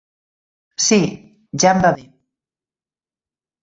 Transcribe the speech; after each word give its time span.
Sí, 0.85 0.99
ja 1.63 1.77
em 1.77 1.87
va 1.87 1.95
bé. 2.01 2.11